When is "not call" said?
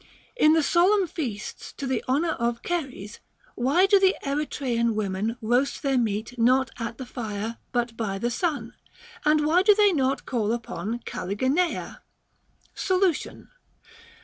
9.93-10.53